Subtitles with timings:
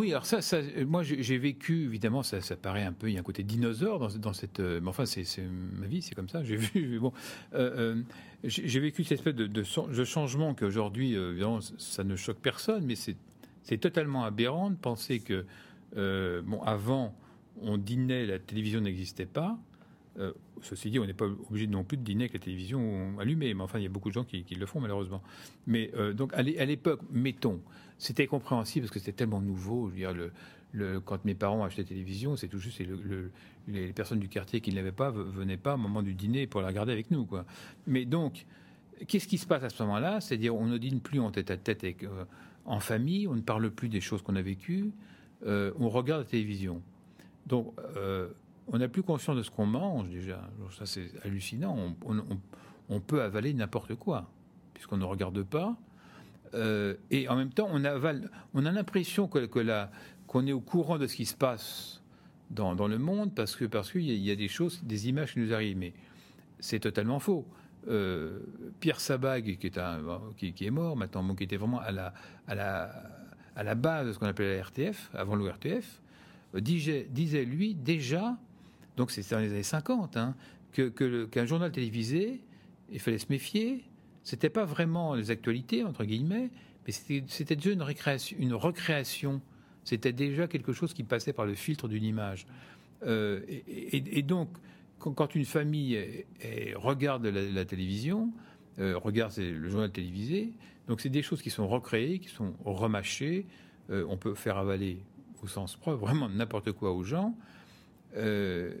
[0.00, 3.20] oui, alors ça, ça moi j'ai vécu, évidemment, ça, paraît un peu, il y a
[3.20, 4.60] un côté dinosaure dans, dans cette.
[4.60, 5.24] mais enfin, c'est
[5.78, 6.42] ma vie, c'est comme ça.
[6.42, 7.12] J'ai vu, bon,
[8.44, 13.78] j'ai vécu cette espèce de, de, changement qu'aujourd'hui, évidemment, ça ne choque personne, mais c'est
[13.78, 15.44] totalement aberrant de penser que,
[15.94, 17.14] bon, avant,
[17.62, 19.58] on dînait, la télévision n'existait pas.
[20.20, 20.32] Euh,
[20.62, 23.62] ceci dit, on n'est pas obligé non plus de dîner avec la télévision allumée, mais
[23.62, 25.22] enfin, il y a beaucoup de gens qui, le font malheureusement.
[25.66, 27.60] Mais euh, donc, à l'époque, mettons,
[27.98, 29.88] c'était compréhensible parce que c'était tellement nouveau.
[29.88, 32.82] Je veux dire, quand mes parents achetaient la télévision, c'est tout juste
[33.66, 36.60] les personnes du quartier qui ne l'avaient pas venaient pas au moment du dîner pour
[36.60, 37.26] la regarder avec nous.
[37.86, 38.44] Mais donc,
[39.08, 40.20] qu'est-ce qui se passe à ce moment-là?
[40.20, 42.24] C'est-à-dire, on ne dîne plus en tête à tête euh,
[42.66, 44.90] en famille, on ne parle plus des choses qu'on a vécues,
[45.46, 46.82] on regarde la télévision.
[47.46, 47.74] Donc,
[48.70, 50.48] on n'a plus conscience de ce qu'on mange déjà.
[50.78, 51.94] Ça, c'est hallucinant.
[52.88, 54.30] On, peut avaler n'importe quoi,
[54.74, 55.76] puisqu'on ne regarde pas.
[56.54, 58.30] Euh, et en même temps, on avale.
[58.54, 59.46] On a l'impression que,
[60.26, 62.02] qu'on est au courant de ce qui se passe
[62.50, 65.52] dans, le monde, parce que parce qu'il y, a des choses, des images qui nous
[65.52, 65.78] arrivent.
[65.78, 65.92] Mais
[66.60, 67.46] c'est totalement faux.
[67.88, 68.40] Euh,
[68.78, 70.00] Pierre Sabag, qui est, un,
[70.36, 72.14] qui, est mort maintenant, qui était vraiment à la,
[72.46, 72.92] à la,
[73.56, 76.00] à la base de ce qu'on appelait la RTF, avant l'ORTF,
[76.54, 78.36] disait, disait lui déjà
[78.96, 80.34] donc c'est dans les années 50, hein,
[80.72, 82.40] qu'un journal télévisé,
[82.90, 83.84] il fallait se méfier.
[84.22, 86.50] C'était pas vraiment les actualités entre guillemets,
[86.86, 89.40] mais c'était déjà une récréation, une recréation.
[89.84, 92.46] C'était déjà quelque chose qui passait par le filtre d'une image.
[93.06, 94.50] Euh, et, donc,
[94.98, 95.98] quand, une famille
[96.76, 98.30] regarde la, télévision,
[98.78, 100.52] euh, regarde le journal télévisé,
[100.90, 103.46] donc c'est des choses qui sont recréées, qui sont remâchées.
[103.90, 105.04] Euh, on peut faire avaler
[105.40, 107.36] au sens propre vraiment n'importe quoi aux gens.
[108.16, 108.74] Euh,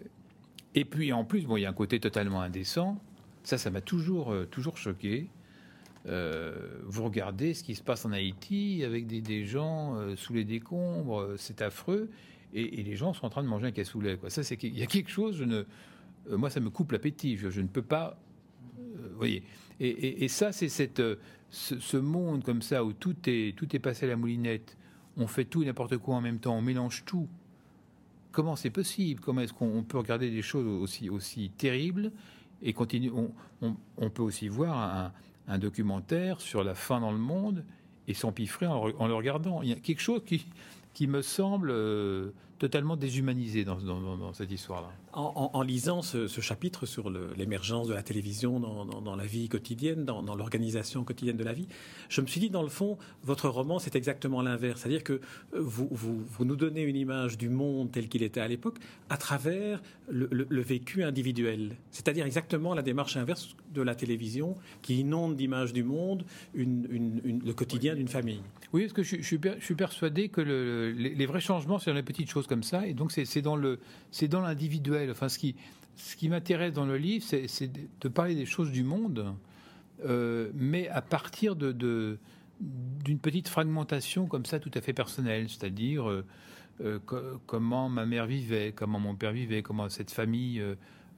[0.74, 3.00] et puis en plus, bon, il y a un côté totalement indécent.
[3.42, 5.28] Ça, ça m'a toujours, euh, toujours choqué.
[6.06, 11.34] Euh, vous regardez ce qui se passe en Haïti avec des, gens sous les décombres,
[11.36, 12.08] c'est affreux,
[12.54, 14.16] et, les gens sont en train de manger un cassoulet.
[14.16, 14.30] Quoi.
[14.30, 15.36] Ça, c'est qu'il y a quelque chose.
[15.36, 15.64] Je ne,
[16.30, 17.36] moi, ça me coupe l'appétit.
[17.36, 18.18] Je, ne peux pas.
[19.16, 19.42] voyez.
[19.78, 21.02] Et, ça, c'est cette,
[21.50, 24.78] ce, ce, monde comme ça où tout est, tout est passé à la moulinette.
[25.16, 26.56] On fait tout et n'importe quoi en même temps.
[26.56, 27.28] On mélange tout
[28.32, 29.20] comment c'est possible?
[29.20, 32.12] Comment est-ce qu'on peut regarder des choses aussi, aussi terribles
[32.62, 33.12] et continuer
[33.62, 35.12] on, peut aussi voir
[35.46, 37.64] un, documentaire sur la faim dans le monde
[38.06, 39.62] et s'empiffrer en, le regardant?
[39.62, 40.46] Il y a quelque chose qui,
[40.94, 44.92] qui me semble euh, totalement déshumanisé dans, cette histoire-là.
[45.14, 51.02] En, lisant ce, chapitre sur l'émergence de la télévision dans, la vie quotidienne, dans, l'organisation
[51.02, 51.66] quotidienne de la vie,
[52.10, 54.82] je me suis dit, dans le fond, votre roman, c'est exactement l'inverse.
[54.82, 55.20] C'est-à-dire que euh,
[55.54, 58.78] vous, vous, nous donnez une image du monde tel qu'il était à l'époque
[59.08, 59.80] à travers
[60.10, 61.76] le, vécu individuel.
[61.90, 66.24] C'est-à-dire exactement la démarche inverse de la télévision qui inonde d'images du monde
[66.54, 68.42] le quotidien d'une famille.
[68.72, 72.46] Oui, parce que je, suis, persuadé que les, vrais changements, c'est dans les petites choses
[72.46, 72.86] comme ça.
[72.86, 73.56] Et donc, c'est dans
[74.40, 75.10] l'individuel.
[75.10, 77.70] Enfin, ce qui, m'intéresse dans le livre, c'est
[78.00, 79.34] de parler des choses du monde,
[80.04, 82.18] euh, mais à partir d'une
[83.20, 86.24] petite fragmentation comme ça, tout à fait personnelle, c'est-à-dire euh,
[86.80, 86.98] euh,
[87.46, 90.62] comment ma mère vivait, comment mon père vivait, comment cette famille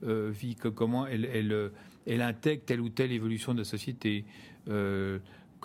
[0.01, 1.71] vit, comment elle,
[2.07, 4.25] elle, intègre telle ou telle évolution de la société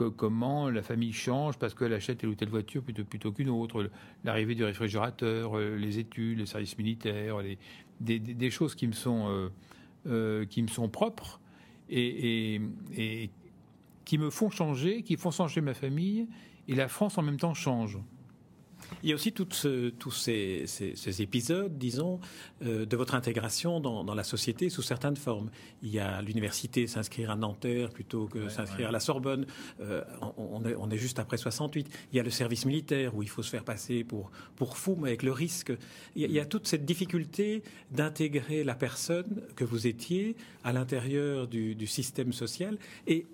[0.04, 3.91] comment la famille change parce qu'elle achète telle ou telle voiture plutôt, qu'une autre,
[4.25, 7.36] l'arrivée du réfrigérateur, euh, les études, les services militaires,
[8.00, 9.48] des, choses qui me sont, euh,
[10.06, 11.41] euh, qui me sont propres
[11.91, 12.60] et,
[14.04, 16.28] qui me font changer, qui font changer ma famille,
[16.66, 17.98] et la France en même temps change.
[19.03, 22.21] Il y a aussi tous ces, épisodes, disons,
[22.65, 25.50] euh, de votre intégration dans, la société sous certaines formes.
[25.82, 29.47] Il y a l'université s'inscrire à Nanterre plutôt que s'inscrire à la Sorbonne.
[29.81, 30.03] Euh,
[30.37, 31.88] on, est, juste après 68.
[32.12, 34.97] Il y a le service militaire où il faut se faire passer pour, pour fou,
[35.00, 35.72] mais avec le risque.
[36.16, 40.34] Il y a, toute cette difficulté d'intégrer la personne que vous étiez
[40.65, 42.77] à l'intérieur du, système social.
[43.06, 43.27] Et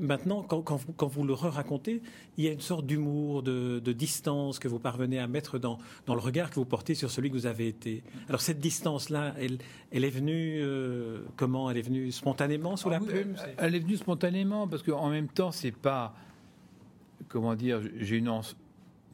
[0.00, 2.02] maintenant, quand, vous, le re-racontez,
[2.38, 5.58] il y a une sorte d'humour, de, de distance que vous parvenez venez à mettre
[5.58, 8.02] dans, dans le regard que vous portez sur celui que vous avez été.
[8.28, 9.58] Alors cette distance-là, elle,
[9.90, 11.70] elle est venue euh, comment?
[11.70, 13.36] Elle est venue spontanément sous ah la plume?
[13.58, 16.14] Elle est venue spontanément parce qu'en même temps, c'est pas
[17.28, 17.80] comment dire.
[17.98, 18.30] J'ai une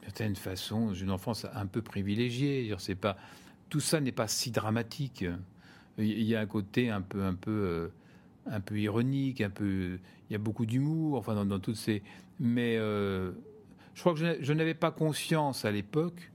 [0.03, 2.73] certaine façon, j'ai une enfance un peu privilégiée.
[2.77, 3.17] C'est pas
[3.69, 5.25] tout ça n'est pas si dramatique.
[5.97, 7.87] Il y a un côté un peu un peu euh,
[8.45, 9.99] un peu ironique, un peu.
[10.29, 12.03] Il y a beaucoup d'humour, enfin dans, toutes ces.
[12.39, 13.31] Mais euh,
[13.97, 16.31] je crois que je, n'avais pas conscience à l'époque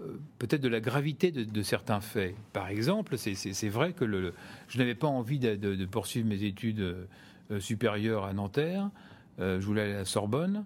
[0.00, 2.34] euh, peut-être de la gravité de, certains faits.
[2.52, 4.34] Par exemple, c'est vrai que le,
[4.66, 8.90] je n'avais pas envie de, poursuivre mes études euh, supérieures à Nanterre.
[9.38, 10.64] Euh, je voulais aller à la Sorbonne.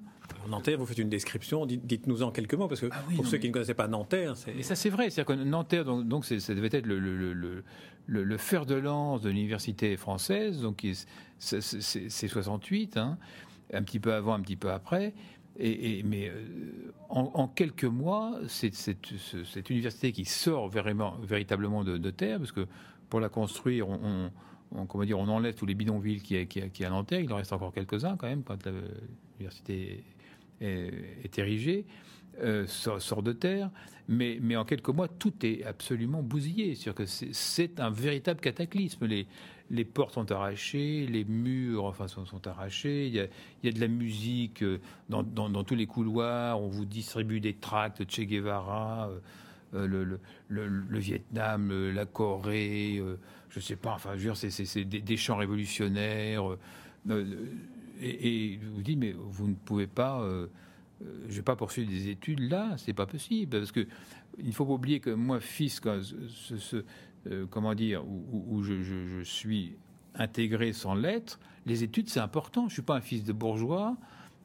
[0.49, 3.49] Nanterre, vous faites une description, dites-nous en quelques mots, parce que ah pour ceux qui
[3.49, 4.55] ne connaissaient pas Nanterre, c'est...
[4.55, 6.99] Mais ça c'est vrai, c'est-à-dire que Nanterre, donc, donc ça devait être le,
[8.07, 10.87] le, fer de lance de l'université française, donc
[11.39, 13.19] c'est, 68, hein,
[13.75, 15.13] un petit peu avant, un petit peu après,
[15.59, 22.39] et, mais euh, en, quelques mois, c'est, cette université qui sort vraiment, véritablement de, terre,
[22.39, 22.67] parce que
[23.09, 24.31] pour la construire, on,
[24.87, 27.53] comment dire, on enlève tous les bidonvilles qui, qui, qui à Nanterre, il en reste
[27.53, 30.05] encore quelques-uns quand même, quand l'université
[30.61, 31.85] est, érigé,
[32.43, 33.71] euh, sort, de terre,
[34.09, 36.75] mais, en quelques mois, tout est absolument bousillé.
[36.75, 39.07] C'est que c'est un véritable cataclysme.
[39.71, 43.27] Les portes sont arrachées, les murs enfin, sont, sont arrachés, il y, a,
[43.63, 47.41] il y, a, de la musique euh, dans, dans, tous les couloirs, on vous distribue
[47.41, 49.11] des tracts Che Guevara,
[49.75, 50.05] euh, le,
[50.49, 53.01] le, le, Vietnam, la Corée,
[53.49, 56.57] je sais pas, enfin, je veux dire, c'est des, des, chants révolutionnaires
[58.01, 60.21] et, je vous dis, mais vous ne pouvez pas.
[60.23, 60.47] Euh,
[61.03, 63.87] euh, je vais pas poursuivre des études là, c'est pas possible parce que
[64.39, 66.85] il faut pas oublier que moi, fils, ce,
[67.29, 69.77] euh, comment dire, où, je, suis
[70.15, 72.69] intégré sans lettres, les études c'est important.
[72.69, 73.97] Je suis pas un fils de bourgeois.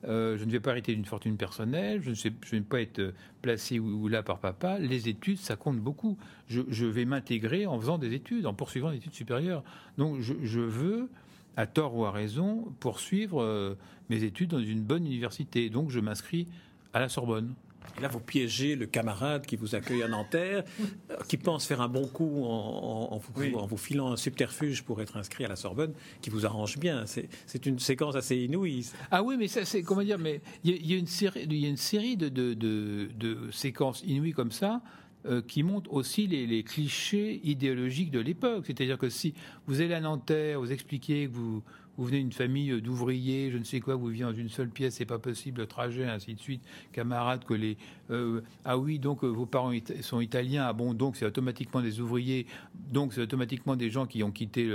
[0.04, 2.82] je ne vais pas hériter d'une fortune personnelle, je ne, sais, je ne vais pas
[2.82, 4.78] être placé ou, là par papa.
[4.80, 6.18] Les études, ça compte beaucoup.
[6.48, 9.64] Je, vais m'intégrer en faisant des études, en poursuivant des études supérieures.
[9.98, 11.10] Donc je veux
[11.58, 13.76] à tort ou à raison, poursuivre euh,
[14.10, 15.70] mes études dans une bonne université.
[15.70, 16.48] Donc je m'inscris
[16.94, 17.54] à la Sorbonne.
[17.98, 20.64] Et là, vous piégez le camarade qui vous accueille à Nanterre,
[21.12, 25.46] euh, qui pense faire un bon coup en, vous, filant un subterfuge pour être inscrit
[25.46, 27.06] à la Sorbonne, qui vous arrange bien.
[27.06, 28.90] C'est une séquence assez inouïe.
[29.12, 31.66] Ah oui, mais ça, c'est comment dire Mais il y, a une série, il y
[31.66, 34.82] a une série de, de, de séquences inouïes comme ça
[35.28, 38.66] euh, qui montre aussi les, clichés idéologiques de l'époque.
[38.68, 39.34] C'est-à-dire que si
[39.66, 41.64] vous allez à Nanterre, vous expliquez que vous,
[41.98, 44.96] vous venez d'une famille d'ouvriers, je ne sais quoi, vous vivez dans une seule pièce,
[44.96, 46.62] c'est pas possible, le trajet, ainsi de suite,
[46.92, 47.78] camarades, que les...
[48.12, 49.72] Euh, ah oui, donc euh, vos parents
[50.02, 52.46] sont italiens, ah bon, donc c'est automatiquement des ouvriers,
[52.92, 54.70] donc c'est automatiquement des gens qui ont quitté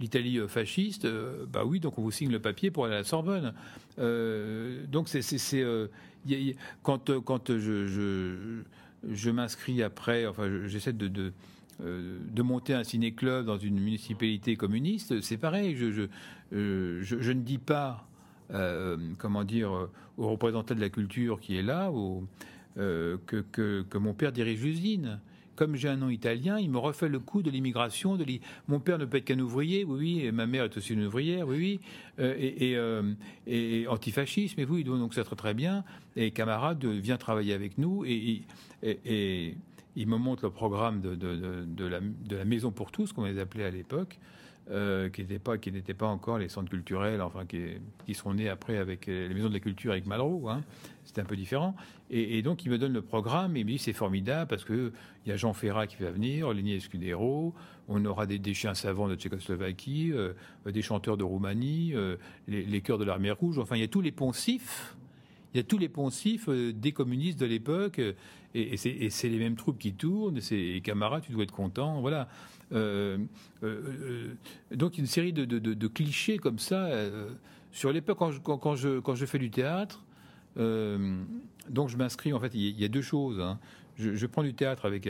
[0.00, 1.06] l'Italie fasciste,
[1.52, 3.52] bah oui, donc on vous signe le papier pour aller à la Sorbonne.
[3.98, 5.64] donc c'est...
[6.82, 8.62] quand, quand je
[9.08, 11.32] je m'inscris après, enfin, j'essaie de, de,
[11.84, 15.20] euh, de, monter un ciné-club dans une municipalité communiste.
[15.20, 16.08] C'est pareil, je,
[16.52, 18.06] euh, ne dis pas,
[18.52, 21.90] euh, comment dire, aux représentants de la culture qui est là,
[22.76, 25.20] que, mon père dirige l'usine
[25.54, 28.18] comme j'ai un nom italien, il me refait le coup de l'immigration.
[28.68, 31.04] Mon père ne peut être qu'un ouvrier, oui, oui, et ma mère est aussi une
[31.04, 31.78] ouvrière, oui,
[32.18, 35.84] oui, et, et, et oui, donc ça très très bien.
[36.16, 38.42] Et camarade vient travailler avec nous, et,
[39.96, 43.38] il me montre le programme de, de, la, de la, Maison pour tous, qu'on les
[43.38, 44.18] appelait à l'époque,
[44.70, 45.56] euh, qui n'étaient pas,
[45.98, 47.62] pas encore les centres culturels, enfin qui,
[48.06, 50.48] qui sont nés après avec les maisons de la culture avec Malraux.
[50.48, 50.62] Hein.
[51.04, 51.74] C'était un peu différent.
[52.10, 54.92] Et, donc il me donne le programme et il me dit c'est formidable parce que
[55.26, 57.54] il y a Jean Ferrat qui va venir, Léni Escudero,
[57.88, 60.32] on aura des, des, chiens savants de Tchécoslovaquie, euh,
[60.66, 62.16] des chanteurs de Roumanie, euh,
[62.46, 63.58] les, les chœurs de l'armée rouge.
[63.58, 64.96] Enfin il y a tous les poncifs
[65.52, 68.12] il y a tous les poncifs euh, des communistes de l'époque, euh,
[68.54, 72.28] et, c'est les mêmes troupes qui tournent, et camarades, tu dois être content, voilà.
[72.72, 73.18] Euh,
[74.70, 76.88] donc une série de, clichés comme ça
[77.70, 80.04] sur l'époque quand, je, fais du théâtre.
[80.56, 82.54] donc je m'inscris en fait.
[82.54, 83.40] Il y, a deux choses.
[83.40, 83.58] Hein.
[83.96, 85.08] Je, prends du théâtre avec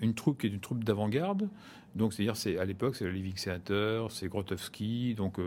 [0.00, 1.48] une troupe qui est une troupe d'avant-garde.
[1.96, 5.14] Donc, c'est-à-dire, c'est à l'époque, c'est le Theater, c'est Grotowski.
[5.14, 5.38] Donc,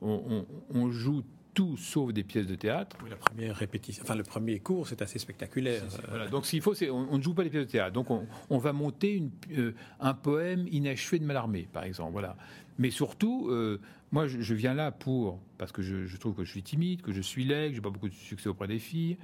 [0.00, 1.24] on, on, joue
[1.58, 2.96] tout sauf des pièces de théâtre.
[3.10, 5.82] la première répétition, enfin le premier cours, c'est assez spectaculaire.
[6.08, 7.92] Voilà, donc ce qu'il faut, c'est on, ne joue pas les pièces de théâtre.
[7.92, 12.12] Donc on, va monter une, euh, un poème inachevé de Mallarmé, par exemple.
[12.12, 12.36] Voilà.
[12.78, 13.80] Mais surtout, euh,
[14.12, 17.20] moi, je, viens là pour parce que je, trouve que je suis timide, que je
[17.20, 19.16] suis laid, que j'ai pas beaucoup de succès auprès des filles.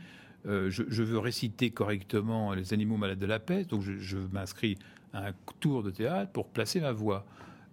[0.46, 4.76] Euh, je, veux réciter correctement les animaux malades de la peste, donc je, m'inscris
[5.12, 7.26] à un tour de théâtre pour placer ma voix.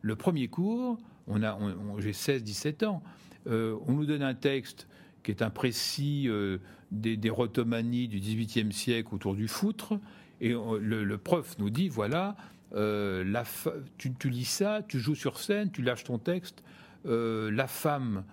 [0.04, 1.58] Le premier cours, on a,
[1.98, 3.02] j'ai 16-17 ans.
[3.48, 4.88] Euh, on nous donne un texte
[5.24, 6.58] qui est un précis euh,
[6.92, 9.94] des, des, rotomanies du XVIIIe siècle autour du foutre,
[10.40, 12.36] et le, prof nous dit voilà,
[12.74, 13.44] euh,
[13.98, 16.64] tu, lis ça, tu joues sur scène, tu lâches ton texte,
[17.06, 18.24] la femme,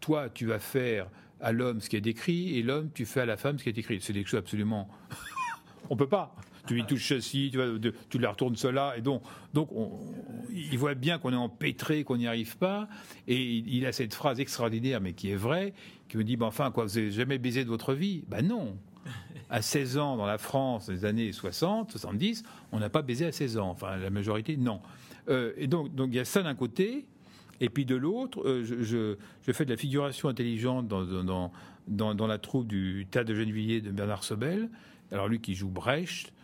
[0.00, 1.08] toi, tu vas faire
[1.40, 3.68] à l'homme ce qui est décrit, et l'homme, tu fais à la femme ce qui
[3.68, 4.00] est écrit.
[4.00, 4.88] C'est des choses absolument.
[5.90, 6.34] on peut pas
[6.68, 9.22] tu lui touches ceci, tu, tu la retournes cela, et donc,
[9.54, 9.70] donc
[10.52, 12.88] il voit bien qu'on est empêtré, qu'on n'y arrive pas,
[13.26, 15.72] et il, a cette phrase extraordinaire, mais qui est vraie,
[16.08, 18.22] qui me dit, ben enfin, quoi, vous n'avez jamais baisé de votre vie?
[18.28, 18.76] Ben non
[19.50, 23.32] à 16 ans dans la France des années 60, 70, on n'a pas baisé à
[23.32, 23.70] 16 ans.
[23.70, 24.82] Enfin, la majorité, non.
[25.30, 27.06] Euh, et donc, donc, il y a ça d'un côté,
[27.62, 31.50] et puis de l'autre, euh, je, je, fais de la figuration intelligente dans,
[31.86, 34.68] dans, dans, la troupe du Théâtre de Gennevilliers de Bernard Sobel.
[35.10, 36.34] Alors lui qui joue Brecht,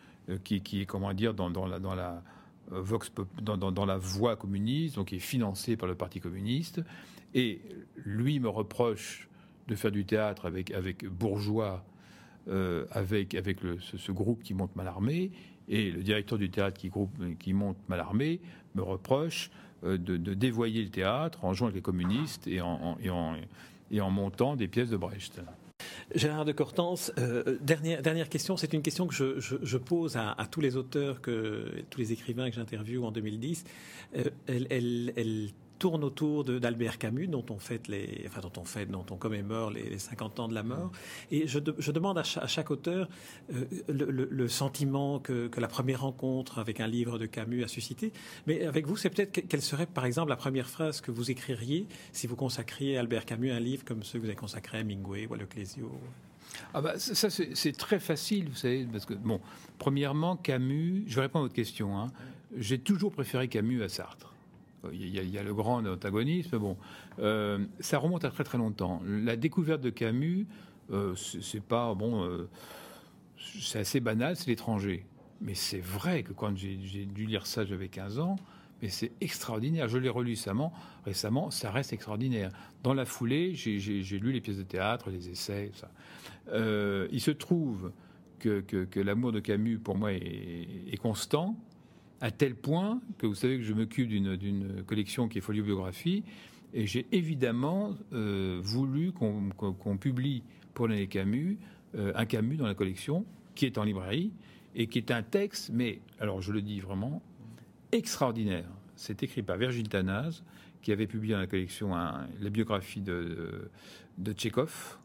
[0.43, 1.95] qui, qui, est comment dire dans, la, dans
[3.87, 6.81] la voie communiste, donc qui est financé par le Parti communiste.
[7.35, 7.61] Et
[8.05, 9.29] lui me reproche
[9.69, 11.85] de faire du théâtre avec, bourgeois,
[12.91, 15.33] avec, avec ce, groupe qui monte Malarmé.
[15.69, 16.81] Et le directeur du théâtre
[17.39, 18.41] qui, monte Malarmé
[18.75, 19.51] me reproche
[19.83, 24.97] de, dévoyer le théâtre en jouant avec les communistes et en montant des pièces de
[24.97, 25.41] Brecht.
[26.15, 30.61] Gérard de Cortance, euh, dernière, dernière question, c'est une question que je, pose à, tous
[30.61, 33.65] les auteurs, que, tous les écrivains que j'interviewe en 2010.
[34.17, 35.51] Euh, elle,
[35.85, 39.71] tourne autour d'Albert Camus, dont on fête les, enfin dont on fête, dont on commémore
[39.71, 40.91] les, 50 ans de la mort.
[41.31, 43.07] Et je, demande à, chaque, auteur
[43.53, 48.15] euh, le, sentiment que, la première rencontre avec un livre de Camus a suscité.
[48.47, 51.87] Mais avec vous, c'est peut-être quelle serait, par exemple, la première phrase que vous écririez
[52.13, 54.81] si vous consacriez à Albert Camus un livre comme ceux que vous avez consacré à
[54.81, 55.93] Hemingway ou à Leclésio
[56.73, 59.41] ah bah, ça, c'est très facile, vous savez, parce que, bon,
[59.77, 62.07] premièrement, Camus, je vais répondre à votre question, hein.
[62.57, 64.34] j'ai toujours préféré Camus à Sartre.
[64.93, 66.59] Il y, a, le grand antagonisme.
[66.59, 66.77] Bon,
[67.19, 69.03] euh, ça remonte à très très longtemps.
[69.07, 70.47] La découverte de Camus,
[70.91, 72.25] euh, c'est pas bon.
[72.25, 72.49] Euh,
[73.37, 75.05] c'est assez banal, c'est l'étranger.
[75.41, 78.37] Mais c'est vrai que quand j'ai dû lire ça, j'avais 15 ans.
[78.83, 79.89] Mais c'est extraordinaire.
[79.89, 80.73] Je l'ai relu récemment,
[81.05, 82.51] récemment, ça reste extraordinaire.
[82.83, 85.91] Dans la foulée, j'ai lu les pièces de théâtre, les essais, ça.
[86.53, 87.93] il se trouve
[88.39, 91.57] que, que, l'amour de Camus, pour moi, est constant
[92.25, 96.25] à tel point que vous savez que je m'occupe d'une collection qui est Folio Biographie,
[96.73, 101.59] et j'ai évidemment euh, voulu qu'on publie pour l'année Camus
[101.95, 104.33] euh, un Camus dans la collection, qui est en librairie,
[104.75, 107.21] et qui est un texte, mais, alors je le dis vraiment,
[107.93, 108.71] extraordinaire.
[108.97, 110.45] C'est écrit par Virgile Tanaz,
[110.81, 113.71] qui avait publié dans la collection la biographie de,
[114.17, 114.97] de Tchékov.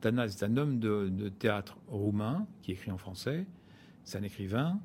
[0.00, 3.46] Tanaz est un homme de, de théâtre roumain, qui écrit en français,
[4.02, 4.80] c'est un écrivain,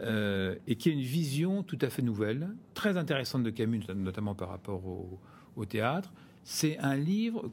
[0.00, 4.34] euh, et qui a une vision tout à fait nouvelle, très intéressante de Camus, notamment
[4.34, 6.12] par rapport au, théâtre.
[6.42, 7.48] C'est un livre,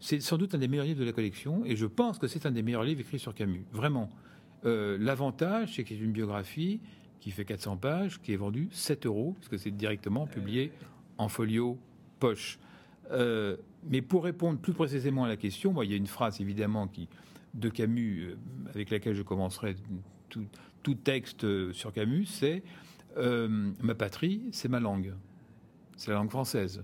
[0.00, 2.46] c'est sans doute un des meilleurs livres de la collection, et je pense que c'est
[2.46, 4.10] un des meilleurs livres écrits sur Camus, vraiment.
[4.64, 6.80] Euh, l'avantage, c'est que c'est une biographie
[7.20, 10.72] qui fait 400 pages, qui est vendue 7 euros, parce que c'est directement publié
[11.16, 11.78] en folio
[12.18, 12.58] poche.
[13.12, 13.56] Euh,
[13.88, 16.88] mais pour répondre plus précisément à la question, moi, il y a une phrase évidemment
[16.88, 17.08] qui,
[17.54, 18.36] de Camus
[18.74, 19.76] avec laquelle je commencerai
[20.82, 22.62] tout, texte sur Camus, c'est
[23.16, 25.14] euh, ma patrie, c'est ma langue.
[25.96, 26.82] C'est la langue française.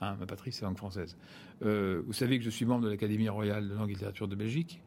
[0.00, 1.16] Hein, ma patrie, c'est la langue française.
[1.64, 4.36] Euh, vous savez que je suis membre de l'Académie royale de langue et littérature de
[4.36, 4.80] Belgique.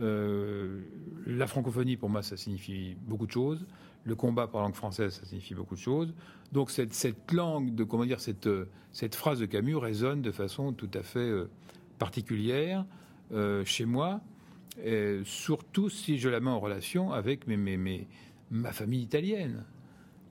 [0.00, 0.80] Euh,
[1.26, 3.66] la francophonie, pour moi, ça signifie beaucoup de choses.
[4.04, 6.14] Le combat pour la langue française, ça signifie beaucoup de choses.
[6.52, 11.02] Donc cette, langue, de comment dire, cette phrase de Camus résonne de façon tout à
[11.02, 11.30] fait
[11.98, 12.86] particulière
[13.64, 14.20] chez moi
[15.24, 17.46] surtout si je la mets en relation avec
[18.50, 19.64] ma famille italienne.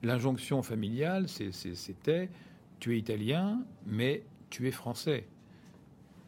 [0.02, 2.30] L'injonction familiale, c'était
[2.78, 5.26] tu es italien, mais tu es français.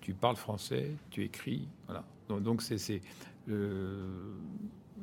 [0.00, 2.04] Tu parles français, tu écris, voilà.
[2.28, 3.00] Donc c'est
[3.48, 4.06] euh,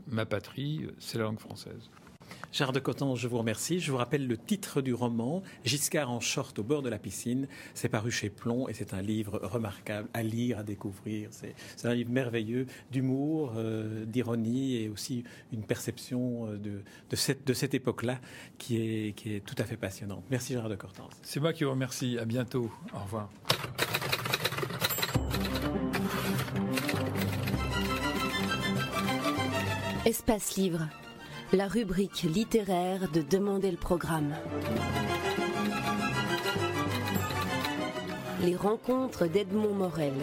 [0.08, 1.90] ma patrie, c'est la langue française.
[2.52, 3.80] Gérard de Coton, je vous remercie.
[3.80, 7.48] Je vous rappelle le titre du roman, Giscard en short au bord de la piscine.
[7.74, 11.30] C'est paru chez Plomb et c'est un livre remarquable à lire, à découvrir.
[11.32, 17.46] C'est un livre merveilleux d'humour, euh, d'ironie et aussi une perception euh, de, de cette,
[17.46, 18.20] de cette époque-là
[18.58, 20.24] qui est, qui est tout à fait passionnante.
[20.30, 21.14] Merci Gérard de Cortance.
[21.22, 22.18] C'est moi qui vous remercie.
[22.18, 22.72] À bientôt.
[22.94, 23.30] Au revoir.
[30.06, 30.88] Espace Livre
[31.54, 34.36] la rubrique littéraire de Demander le programme.
[38.44, 40.14] Les rencontres d'Edmond Morel.